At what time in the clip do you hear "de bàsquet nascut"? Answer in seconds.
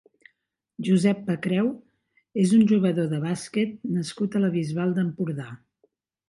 3.13-4.39